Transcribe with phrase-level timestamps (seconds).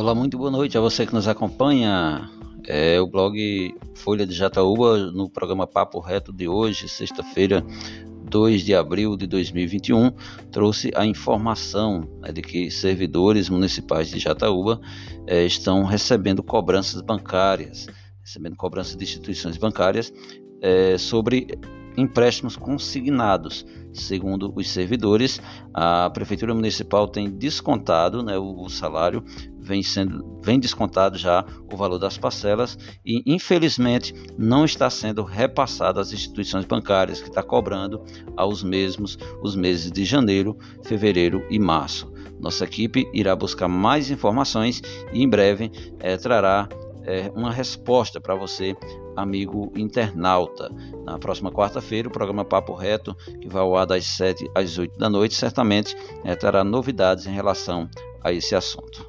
[0.00, 2.30] Olá, muito boa noite a você que nos acompanha.
[2.68, 7.66] É o blog Folha de Jataúba no programa Papo Reto de hoje, sexta-feira,
[8.30, 10.12] 2 de abril de 2021,
[10.52, 14.80] trouxe a informação né, de que servidores municipais de Jataúba
[15.26, 17.88] é, estão recebendo cobranças bancárias,
[18.20, 20.12] recebendo cobranças de instituições bancárias
[20.62, 21.48] é, sobre
[21.98, 23.66] empréstimos consignados.
[23.92, 25.40] Segundo os servidores,
[25.74, 29.24] a Prefeitura Municipal tem descontado né, o, o salário,
[29.68, 36.00] vem, sendo, vem descontado já o valor das parcelas e, infelizmente, não está sendo repassado
[36.00, 38.02] às instituições bancárias, que está cobrando
[38.34, 42.10] aos mesmos os meses de janeiro, fevereiro e março.
[42.40, 44.80] Nossa equipe irá buscar mais informações
[45.12, 46.68] e em breve é, trará
[47.04, 48.76] é, uma resposta para você,
[49.16, 50.70] amigo internauta.
[51.04, 54.98] Na próxima quarta-feira, o programa Papo Reto, que vai ao ar das 7 às 8
[54.98, 57.88] da noite, certamente é, terá novidades em relação
[58.22, 59.07] a esse assunto.